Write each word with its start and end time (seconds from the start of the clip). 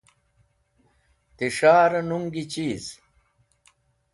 Ti 1.35 1.47
S̃hare 1.55 2.01
nuñgi 2.07 2.43
Cheez? 2.51 2.85